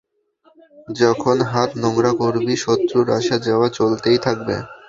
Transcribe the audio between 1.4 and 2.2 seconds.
হাত নোংরা